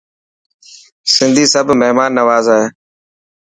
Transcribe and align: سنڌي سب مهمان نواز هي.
سنڌي 1.13 1.45
سب 1.53 1.65
مهمان 1.81 2.09
نواز 2.19 2.45
هي. 2.55 2.63